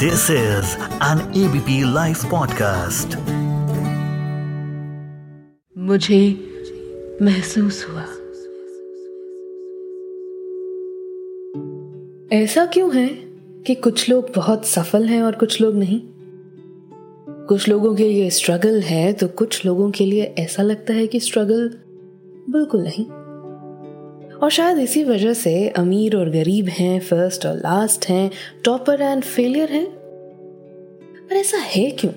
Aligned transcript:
This 0.00 0.30
is 0.30 0.64
an 1.02 1.18
ABP 1.18 1.84
Life 1.84 2.22
podcast. 2.34 3.16
मुझे 5.78 6.44
महसूस 7.22 7.86
हुआ। 7.90 8.02
ऐसा 12.32 12.66
क्यों 12.66 12.96
है 12.96 13.08
कि 13.66 13.74
कुछ 13.74 14.10
लोग 14.10 14.32
बहुत 14.36 14.66
सफल 14.66 15.06
हैं 15.06 15.22
और 15.22 15.34
कुछ 15.34 15.60
लोग 15.60 15.74
नहीं? 15.74 16.00
कुछ 17.28 17.68
लोगों 17.68 17.94
के 17.94 18.08
लिए 18.08 18.30
स्ट्रगल 18.30 18.80
है 18.80 19.12
तो 19.12 19.28
कुछ 19.28 19.66
लोगों 19.66 19.90
के 19.90 20.06
लिए 20.06 20.22
ऐसा 20.22 20.62
लगता 20.62 20.94
है 20.94 21.06
कि 21.06 21.20
स्ट्रगल 21.20 21.78
बिल्कुल 22.50 22.82
नहीं। 22.82 23.06
और 24.42 24.50
शायद 24.50 24.78
इसी 24.78 25.04
वजह 25.04 25.32
से 25.32 25.68
अमीर 25.68 26.16
और 26.16 26.30
गरीब 26.30 26.68
हैं 26.68 27.00
फ़र्स्ट 27.00 27.46
और 27.46 27.56
लास्ट 27.56 28.06
हैं 28.08 28.30
टॉपर 28.64 29.02
एंड 29.02 29.22
फेलियर 29.22 29.72
हैं। 29.72 29.86
पर 31.30 31.36
ऐसा 31.36 31.58
है 31.58 31.90
क्यों? 31.90 32.12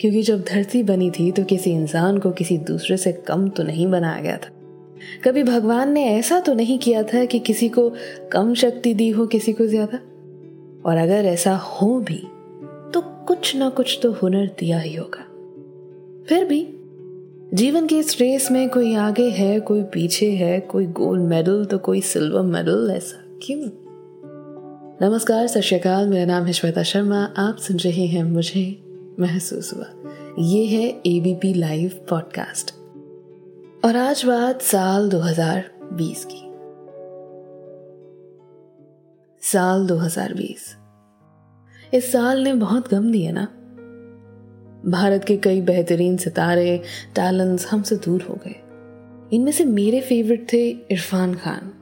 क्योंकि 0.00 0.22
जब 0.22 0.42
धरती 0.42 0.82
बनी 0.82 1.10
थी 1.10 1.30
तो 1.32 1.44
किसी 1.44 1.70
इंसान 1.70 2.18
को 2.18 2.30
किसी 2.30 2.58
दूसरे 2.58 2.96
से 2.96 3.12
कम 3.12 3.48
तो 3.48 3.62
नहीं 3.62 3.86
बनाया 3.86 4.22
गया 4.22 4.36
था। 4.36 4.50
कभी 5.24 5.42
भगवान 5.42 5.92
ने 5.92 6.04
ऐसा 6.04 6.40
तो 6.40 6.54
नहीं 6.54 6.78
किया 6.78 7.02
था 7.02 7.24
कि 7.24 7.38
किसी 7.38 7.68
को 7.68 7.90
कम 8.32 8.54
शक्ति 8.54 8.94
दी 8.94 9.08
हो, 9.10 9.26
किसी 9.26 9.52
को 9.52 9.66
ज़्यादा? 9.66 9.98
और 10.84 10.96
अगर 10.96 11.24
ऐसा 11.24 11.56
हो 11.56 12.00
भी 12.00 12.22
तो 12.94 13.00
कुछ 13.28 13.56
ना 13.56 13.68
कुछ 13.68 13.98
तो 14.02 14.12
हुनर 14.12 14.46
दिया 14.58 14.78
ही 14.78 14.94
होगा। 14.94 15.24
फिर 16.28 16.44
भी 16.44 16.60
जीवन 17.54 17.86
की 17.86 17.98
इस 17.98 18.20
रेस 18.20 18.50
में 18.50 18.70
कोई 18.70 18.94
आगे 18.94 19.30
है, 19.30 19.60
कोई 19.60 19.82
पीछे 19.82 20.30
है, 20.30 20.60
कोई 20.60 20.86
गोल्ड 20.86 21.22
मेडल 21.22 21.64
तो 21.64 21.78
कोई 21.78 22.00
सिल्वर 22.00 22.42
मेडल 22.42 22.90
ऐसा 22.90 23.38
क्यों? 23.42 23.60
नमस्कार, 25.02 25.46
सत 25.46 25.60
श्रीकाल 25.60 26.08
मेरा 26.08 26.24
नाम 26.24 26.44
है 26.44 26.52
श्वेता 26.52 26.82
शर्मा, 26.82 27.34
आप 27.38 27.56
सुन 27.56 27.76
रहे 27.76 28.06
हैं 28.06 28.24
मुझे 28.24 28.84
महसूस 29.20 29.74
हुआ। 29.74 29.86
ये 30.38 30.66
है 30.66 30.88
एबीपी 31.06 31.54
लाइव 31.54 32.06
पॉडकास्ट 32.10 32.74
और 33.84 33.96
आज 33.96 34.24
बात 34.24 34.62
साल 34.62 35.08
2020 35.08 36.24
की। 36.24 36.42
साल 39.48 39.86
2020 39.86 40.76
इस 41.94 42.12
साल 42.12 42.40
ने 42.40 42.52
बहुत 42.52 42.90
गम 42.90 43.12
दिया 43.12 43.32
ना? 43.32 43.48
भारत 44.86 45.24
के 45.24 45.36
कई 45.36 45.60
बेहतरीन 45.60 46.16
सितारे 46.16 46.82
टैलेंट्स 47.14 47.66
हमसे 47.66 47.96
दूर 47.96 48.22
हो 48.22 48.34
गए। 48.34 48.54
इनमें 49.32 49.52
से 49.52 49.64
मेरे 49.64 50.00
फेवरेट 50.00 50.52
थे 50.52 50.68
इरफान 50.68 51.34
खान। 51.34 51.72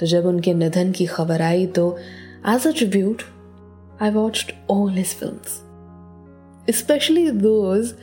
तो 0.00 0.06
जब 0.06 0.26
उनके 0.26 0.54
निधन 0.54 0.92
की 0.92 1.06
खबर 1.06 1.42
आई 1.42 1.66
तो 1.66 1.98
as 2.48 2.66
a 2.66 2.70
tribute 2.70 3.22
I 4.02 4.10
watched 4.10 4.52
all 4.70 4.92
his 4.92 5.14
film 5.14 6.72
specially 6.72 7.30
those 7.30 7.94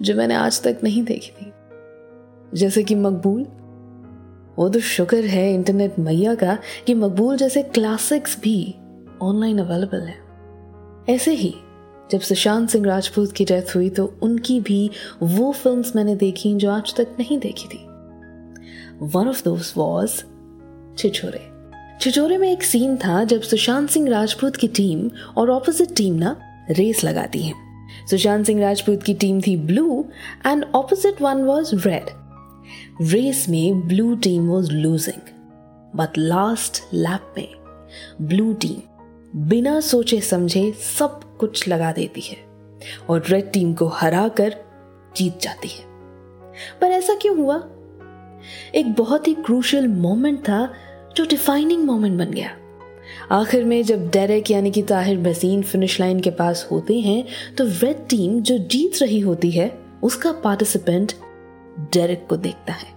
जो 0.00 0.14
मैंने 0.14 0.34
आज 0.34 0.62
तक 0.62 0.78
नहीं 0.84 1.02
देखी 1.04 1.30
थी। 1.30 1.52
जैसे 2.58 2.82
कि 2.82 2.94
मकबूल, 2.94 3.42
वो 4.58 4.68
तो 4.68 4.80
शुक्र 4.80 5.24
है 5.24 5.54
इंटरनेट 5.54 5.98
मैया 5.98 6.34
का 6.34 6.58
कि 6.86 6.94
मकबूल 6.94 7.36
जैसे 7.36 7.62
क्लासिक्स 7.62 8.40
भी 8.40 8.74
ऑनलाइन 9.22 9.58
अवेलेबल 9.58 10.00
है। 10.00 10.18
ऐसे 11.08 11.32
ही 11.32 11.54
जब 12.10 12.20
सुशांत 12.20 12.68
सिंह 12.70 12.86
राजपूत 12.86 13.32
की 13.32 13.44
डेथ 13.44 13.74
हुई 13.76 13.88
तो 13.90 14.04
उनकी 14.22 14.60
भी 14.60 14.90
वो 15.22 15.52
फिल्म्स 15.52 15.94
मैंने 15.96 16.16
देखी 16.16 16.54
जो 16.54 16.70
आज 16.70 16.94
तक 16.96 17.16
नहीं 17.18 17.38
देखी 17.38 17.68
थी। 17.68 17.86
One 19.02 19.28
of 19.28 19.42
those 19.44 19.72
was 19.76 20.16
Chhichhore 20.98 21.48
Chhichhore 22.00 22.38
में 22.38 22.50
एक 22.52 22.62
सीन 22.62 22.96
था 22.96 23.22
जब 23.24 23.40
सुशांत 23.40 23.90
सिंह 23.90 24.08
राजपूत 24.08 24.56
की 24.56 24.68
टीम 24.68 25.10
और 25.36 25.50
ऑपोजिट 25.50 25.94
टीम 25.96 26.14
ना 26.14 26.36
रेस 26.70 27.04
लगाती 27.04 27.42
है। 27.42 27.54
सुशांत 28.10 28.46
सिंह 28.46 28.60
राजपूत 28.60 29.02
की 29.02 29.14
टीम 29.14 29.40
थी 29.40 29.56
blue 29.56 30.04
and 30.46 30.64
opposite 30.74 31.22
one 31.22 31.42
was 31.42 31.74
red 31.88 32.10
race 33.10 33.48
में 33.48 33.88
blue 33.88 34.14
team 34.16 34.48
was 34.48 34.70
losing 34.72 35.22
but 35.96 36.18
last 36.18 36.82
lap 36.94 37.34
में 37.38 37.48
ब्लू 38.22 38.52
टीम 38.52 38.80
बिना 39.36 39.80
सोचे 39.80 40.20
समझे 40.20 40.72
सब 40.72 41.36
कुछ 41.38 41.68
लगा 41.68 41.92
देती 41.92 42.20
है 42.20 42.36
और 43.10 43.24
रेड 43.28 43.52
टीम 43.52 43.74
को 43.74 43.86
हरा 43.86 44.28
कर 44.28 44.56
जीत 45.16 45.40
जाती 45.40 45.68
है। 45.68 45.84
पर 46.80 46.86
ऐसा 46.86 47.14
क्यों 47.14 47.36
हुआ? 47.36 47.56
एक 48.74 48.94
बहुत 48.98 49.28
ही 49.28 49.34
क्रूशल 49.34 49.88
मोमेंट 49.88 50.40
था 50.40 50.72
जो 51.16 51.24
डिफाइनिंग 51.24 51.84
मोमेंट 51.84 52.18
बन 52.18 52.30
गया। 52.30 52.56
आखिर 53.30 53.64
में 53.64 53.82
जब 53.82 54.10
डेरेक 54.10 54.50
यानी 54.50 54.70
कि 54.70 54.82
ताहिर 54.82 55.18
बसीन 55.18 55.62
फिनिश 55.62 56.00
लाइन 56.00 56.20
के 56.20 56.30
पास 56.30 56.68
होते 56.70 57.00
हैं 57.00 57.26
तो 57.54 57.64
रेड 57.64 58.06
टीम 58.08 58.40
जो 58.40 58.58
जीत 58.58 59.02
रही 59.02 59.20
होती 59.20 59.50
है, 59.50 59.78
उसका 60.02 60.32
पार्टिसिपेंट 60.32 61.12
डेरेक 61.92 62.26
को 62.28 62.36
देखता 62.36 62.72
है 62.72 62.88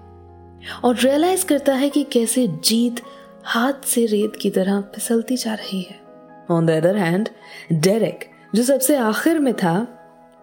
और 0.84 1.00
रियलाइज़ 1.00 1.46
करता 1.46 1.74
है 1.74 1.90
कि 1.90 2.04
कैसे 2.04 2.48
जीत 2.48 3.02
हाथ 3.44 3.86
से 3.86 4.06
रेत 4.06 4.36
की 4.42 4.50
तरह 4.50 4.82
फिसलती 4.82 5.38
जा 5.38 5.54
रही 5.54 5.82
है। 5.82 6.03
On 6.52 6.66
the 6.66 6.70
other 6.70 6.96
hand 6.96 7.30
Derek 7.74 8.30
जो 8.56 8.64
सबसे 8.64 8.96
आखिर 8.96 9.40
में 9.40 9.54
था, 9.54 9.88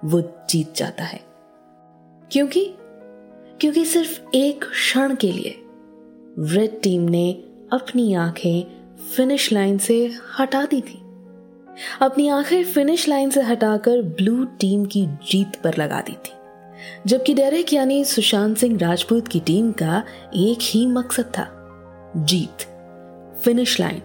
वो 0.04 0.20
जीत 0.50 0.74
जाता 0.74 1.04
है। 1.04 1.20
क्योंकि 2.32 2.74
क्योंकि 3.60 3.84
सिर्फ़ 3.84 4.20
एक 4.34 4.64
क्षण 4.64 5.14
के 5.14 5.32
लिए 5.32 5.64
रेड 6.38 6.82
टीम 6.82 7.02
ने 7.02 7.32
अपनी 7.72 8.14
आँखें 8.14 8.80
फिनिश 8.96 9.52
लाइन 9.52 9.78
से 9.78 10.12
हटा 10.38 10.64
दी 10.64 10.80
थी। 10.80 11.02
अपनी 12.02 12.28
आँखें 12.28 12.64
फिनिश 12.64 13.08
लाइन 13.08 13.30
से 13.30 13.40
हटाकर 13.40 14.02
ब्लू 14.02 14.44
टीम 14.44 14.84
की 14.84 15.06
जीत 15.06 15.56
पर 15.64 15.76
लगा 15.78 16.00
दी 16.00 16.12
थी। 16.12 16.32
जबकि 17.06 17.34
डेरेक 17.34 17.72
यानी 17.72 18.04
सुशांत 18.04 18.56
सिंह 18.56 18.78
राजपूत 18.78 19.28
की 19.28 19.40
टीम 19.40 19.72
का 19.72 20.04
एक 20.34 20.58
ही 20.62 20.86
मकसद 20.86 21.24
था, 21.24 21.48
जीत। 22.16 22.66
फिनिश 23.44 23.80
लाइन 23.80 24.02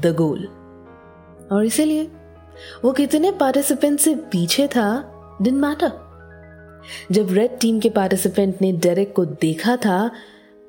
द 0.00 0.06
गोल 0.06 0.48
और 1.52 1.64
इसीलिए 1.64 2.08
वो 2.84 2.92
कितने 2.92 3.30
पार्टिसिपेंट 3.30 4.00
से 4.00 4.14
पीछे 4.14 4.66
था 4.66 5.08
डिन 5.42 5.54
मैटर 5.54 5.92
जब 7.12 7.32
रेड 7.32 7.58
टीम 7.60 7.80
के 7.80 7.90
पार्टिसिपेंट 7.90 8.56
ने 8.60 8.72
डेरेक 8.72 9.12
को 9.12 9.24
देखा 9.24 9.76
था 9.76 10.10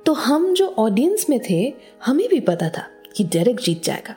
तो 0.05 0.13
हम 0.13 0.53
जो 0.53 0.75
ऑडियंस 0.77 1.25
में 1.29 1.39
थे, 1.49 1.73
हमें 2.05 2.29
भी 2.29 2.39
पता 2.39 2.69
था 2.69 2.87
कि 3.15 3.23
डेरेक 3.23 3.59
जीत 3.59 3.83
जाएगा। 3.83 4.15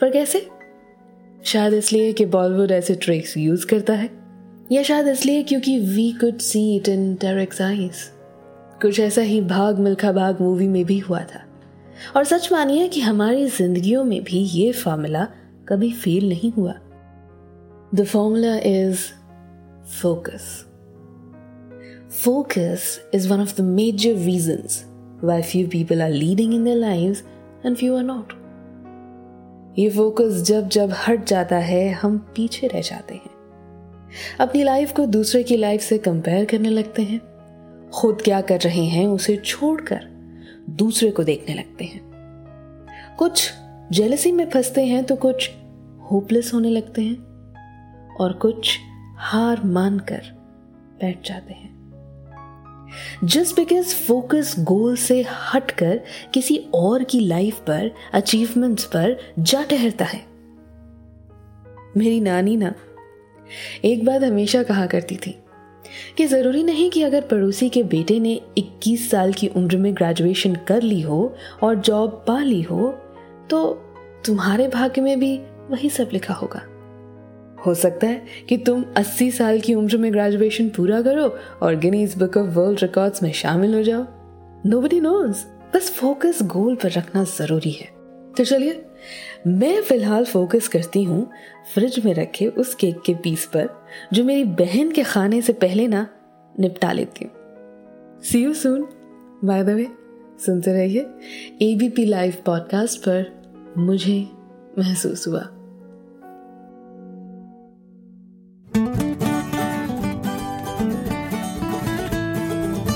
पर 0.00 0.10
कैसे? 0.10 0.48
शायद 1.44 1.74
इसलिए 1.74 2.12
कि 2.12 2.24
बॉलीवुड 2.24 2.70
ऐसे 2.70 2.94
ट्रिक्स 2.94 3.36
यूज़ 3.36 3.66
करता 3.66 3.92
है। 3.92 4.10
या 4.72 4.82
शायद 4.82 5.08
इसलिए 5.08 5.42
क्योंकि 5.42 5.78
we 5.78 6.12
could 6.12 6.38
see 6.38 6.76
it 6.76 6.88
in 6.88 7.14
Derek's 7.14 7.60
eyes 7.60 7.94
कुछ 8.82 9.00
ऐसा 9.00 9.20
ही 9.20 9.40
भाग 9.40 9.78
मिल्खा 9.78 10.12
भाग 10.12 10.40
मूवी 10.40 10.68
में 10.68 10.84
भी 10.84 10.98
हुआ 10.98 11.20
था। 11.20 11.44
और 12.16 12.24
सच 12.24 12.52
मानिए 12.52 12.88
कि 12.88 13.00
हमारी 13.00 13.46
जिंदगियों 13.46 14.04
में 14.04 14.24
भी 14.24 14.38
ये 14.38 14.72
फॉर्मूला 14.72 15.28
कभी 15.68 15.92
फेल 15.92 16.28
नहीं 16.28 16.52
हुआ। 16.52 16.74
The 17.94 18.04
formula 18.04 18.56
is 18.56 18.98
focus 20.02 20.66
focus 22.24 23.10
is 23.14 23.28
one 23.28 23.40
of 23.40 23.56
the 23.56 23.60
major 23.60 24.14
reasons 24.14 24.84
why 25.24 25.42
few 25.42 25.68
people 25.68 26.02
are 26.02 26.10
leading 26.10 26.54
in 26.54 26.64
their 26.64 26.80
lives 26.80 27.26
and 27.66 27.76
few 27.76 27.96
are 27.96 28.02
not 28.02 28.32
ये 29.78 29.90
फोकस 29.90 30.42
जब 30.42 30.68
जब 30.68 30.94
हट 31.08 31.26
जाता 31.26 31.56
है, 31.56 31.92
हम 31.92 32.18
पीछे 32.18 32.66
रह 32.66 32.80
जाते 32.80 33.14
हैं। 33.14 33.30
अपनी 34.40 34.62
लाइफ 34.62 34.92
को 34.92 35.06
दूसरे 35.06 35.42
की 35.42 35.56
लाइफ 35.56 35.80
से 35.80 35.98
कंपेयर 35.98 36.44
करने 36.44 36.68
लगते 36.68 37.02
हैं। 37.02 37.20
खुद 37.90 38.22
क्या 38.22 38.40
कर 38.40 38.60
रहे 38.60 38.84
हैं, 38.84 39.06
उसे 39.06 39.36
छोड़कर 39.36 40.00
दूसरे 40.70 41.10
को 41.10 41.24
देखने 41.24 41.54
लगते 41.54 41.84
हैं। 41.84 42.00
कुछ 43.18 43.52
जेलसी 43.92 44.32
में 44.32 44.50
फंसते 44.50 44.84
हैं 44.84 45.04
तो 45.04 45.16
कुछ 45.16 45.50
होपलेस 46.10 46.50
होने 46.54 46.70
लगते 46.70 47.02
हैं 47.02 47.16
और 48.14 48.32
कुछ 48.32 48.78
हार 49.16 49.60
मानकर 49.64 50.22
बैठ 51.00 51.28
जाते 51.28 51.54
हैं। 51.54 51.74
जस्ट 53.24 53.56
बिकॉज़ 53.56 53.94
फोकस 53.94 54.54
गोल 54.58 54.96
से 54.96 55.26
हटकर 55.54 56.00
किसी 56.34 56.66
और 56.74 57.04
की 57.04 57.20
लाइफ 57.20 57.58
पर 57.58 57.90
अचीवमेंट्स 58.12 58.84
पर 58.84 59.16
जा 59.38 59.62
ठहरता 59.62 60.04
है। 60.04 60.24
मेरी 61.96 62.20
नानी 62.20 62.56
ना 62.56 62.74
एक 63.84 64.04
बात 64.04 64.22
हमेशा 64.22 64.62
कहा 64.62 64.86
करती 64.86 65.16
थी 65.16 65.38
कि 66.16 66.26
ज़रूरी 66.26 66.62
नहीं 66.62 66.90
कि 66.90 67.02
अगर 67.02 67.20
पड़ोसी 67.20 67.68
के 67.68 67.82
बेटे 67.82 68.20
ने 68.20 68.40
21 68.58 69.10
साल 69.10 69.32
की 69.32 69.48
उम्र 69.48 69.76
में 69.76 69.94
ग्रेजुएशन 69.94 70.54
कर 70.54 70.82
ली 70.82 71.00
हो 71.00 71.34
और 71.62 71.74
जॉब 71.74 72.24
पा 72.28 72.42
ली 72.42 72.62
हो 72.62 72.98
तो 73.50 73.72
तुम्हारे 74.26 74.68
भाग्य 74.68 75.00
में 75.00 75.20
भी 75.20 75.40
वही 75.70 75.90
सब 75.90 76.08
लिखा 76.12 76.34
होगा। 76.34 76.62
हो 77.66 77.74
सकता 77.74 78.06
है 78.06 78.24
कि 78.48 78.56
तुम 78.56 78.84
80 78.96 79.30
साल 79.30 79.60
की 79.60 79.74
उम्र 79.74 79.96
में 79.96 80.12
ग्रेजुएशन 80.12 80.68
पूरा 80.68 81.02
करो 81.02 81.38
और 81.62 81.76
Guinness 81.76 82.18
book 82.18 82.36
of 82.36 82.46
world 82.46 82.80
records 82.82 83.22
में 83.22 83.32
शामिल 83.32 83.74
हो 83.74 83.82
जाओ। 83.82 84.06
नो 84.66 84.80
बडी 84.80 85.00
नोज़ 85.00 85.44
बस 85.74 85.90
फोकस 85.90 86.42
गोल 86.42 86.74
पर 86.74 86.90
रखना 86.90 87.24
ज़रूरी 87.24 87.70
है। 87.70 87.88
तो 88.36 88.44
चलिए, 88.44 88.86
मैं 89.46 89.82
फ़िलहाल 89.82 90.24
फोकस 90.24 90.68
करती 90.68 91.02
हूँ 91.04 91.30
फ्रिज 91.74 92.04
में 92.04 92.14
रखे 92.14 92.46
उस 92.46 92.74
केक 92.74 93.02
के 93.06 93.14
पीस 93.14 93.46
पर, 93.46 93.68
जो 94.12 94.24
मेरी 94.24 94.44
बहन 94.44 94.90
के 94.90 95.02
खाने 95.02 95.42
से 95.42 95.52
पहले 95.52 95.88
ना 95.88 96.06
निपटा 96.60 96.92
लेती 96.92 97.24
हूँ। 97.24 97.32
See 98.22 98.44
you 98.44 98.54
soon 98.54 98.88
by 99.44 99.64
the 99.64 99.68
way 99.68 99.88
सुनते 100.38 100.72
रहिए 100.72 101.00
एबीपी 101.62 102.04
लाइव 102.04 102.34
पॉडकास्ट 102.46 102.98
पर 103.00 103.44
मुझे 103.78 104.28
महसूस 104.78 105.28
हुआ 105.28 105.48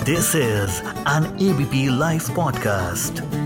this 0.05 0.35
is 0.37 0.83
an 1.09 1.39
ABP 1.51 1.99
live 1.99 2.21
podcast. 2.21 3.38